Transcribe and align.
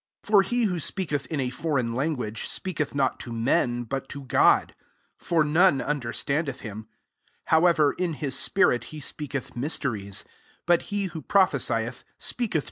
f 0.23 0.29
2 0.29 0.31
For 0.31 0.41
he 0.41 0.63
who 0.63 0.79
sp«dc 0.81 1.11
eth 1.13 1.27
in 1.27 1.39
a 1.39 1.51
foreign 1.51 1.93
language, 1.93 2.47
speaketh 2.47 2.95
not 2.95 3.19
to 3.19 3.31
men, 3.31 3.83
but 3.83 4.09
to 4.09 4.23
God: 4.23 4.73
for 5.15 5.43
none 5.43 5.77
undei^standedi 5.77 6.57
him; 6.57 6.87
however, 7.53 7.93
in 7.99 8.15
his 8.15 8.35
spirit 8.35 8.91
lie 8.91 8.97
speaketh 8.97 9.55
mysteries: 9.55 10.21
3 10.23 10.29
but 10.65 10.81
\» 10.81 10.89
who 11.13 11.21
prophesieth, 11.21 12.03
speaketh. 12.17 12.59